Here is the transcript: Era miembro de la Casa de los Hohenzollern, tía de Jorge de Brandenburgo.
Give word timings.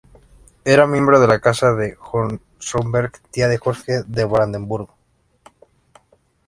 Era 0.65 0.87
miembro 0.87 1.19
de 1.19 1.27
la 1.27 1.39
Casa 1.39 1.75
de 1.75 1.89
los 1.91 1.99
Hohenzollern, 2.11 3.11
tía 3.29 3.47
de 3.47 3.59
Jorge 3.59 4.01
de 4.07 4.25
Brandenburgo. 4.25 4.97